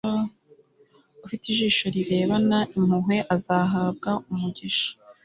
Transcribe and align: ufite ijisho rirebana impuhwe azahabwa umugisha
ufite 1.25 1.43
ijisho 1.53 1.85
rirebana 1.95 2.57
impuhwe 2.75 3.17
azahabwa 3.35 4.09
umugisha 4.31 4.87